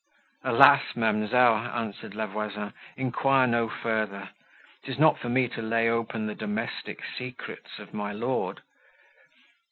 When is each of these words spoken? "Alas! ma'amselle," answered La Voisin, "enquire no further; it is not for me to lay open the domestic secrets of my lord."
"Alas! 0.43 0.95
ma'amselle," 0.95 1.57
answered 1.75 2.15
La 2.15 2.25
Voisin, 2.25 2.73
"enquire 2.97 3.45
no 3.45 3.69
further; 3.69 4.29
it 4.81 4.89
is 4.89 4.97
not 4.97 5.19
for 5.19 5.29
me 5.29 5.47
to 5.47 5.61
lay 5.61 5.87
open 5.87 6.25
the 6.25 6.33
domestic 6.33 7.03
secrets 7.15 7.77
of 7.77 7.93
my 7.93 8.11
lord." 8.11 8.63